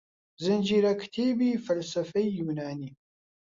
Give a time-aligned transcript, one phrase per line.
[0.43, 2.91] زنجیرەکتێبی فەلسەفەی یۆنانی